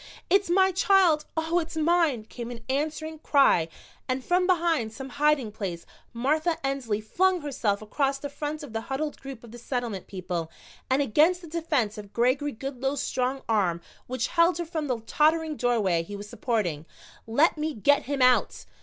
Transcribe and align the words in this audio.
"It's 0.31 0.49
my 0.49 0.71
child, 0.71 1.25
Oh, 1.37 1.59
it's 1.59 1.77
mine!" 1.77 2.23
came 2.25 2.49
an 2.49 2.61
answering, 2.67 3.19
cry, 3.19 3.67
and 4.09 4.23
from 4.25 4.47
behind 4.47 4.91
some 4.91 5.09
hiding 5.09 5.51
place 5.51 5.85
Martha 6.11 6.57
Ensley 6.65 6.99
flung 6.99 7.41
herself 7.41 7.83
across 7.83 8.17
the 8.17 8.27
front 8.27 8.63
of 8.63 8.73
the 8.73 8.81
huddled 8.81 9.21
group 9.21 9.43
of 9.43 9.51
the 9.51 9.59
Settlement 9.59 10.07
people 10.07 10.49
and 10.89 11.03
against 11.03 11.41
the 11.41 11.47
defense 11.47 11.99
of 11.99 12.13
Gregory 12.13 12.51
Goodloe's 12.51 13.03
strong 13.03 13.43
arm 13.47 13.79
which 14.07 14.29
held 14.29 14.57
her 14.57 14.65
from 14.65 14.87
the 14.87 15.01
tottering 15.01 15.55
doorway 15.55 16.01
he 16.01 16.15
was 16.15 16.27
supporting. 16.27 16.87
"Let 17.27 17.55
me 17.59 17.75
get 17.75 18.05
him 18.05 18.23
out!" 18.23 18.65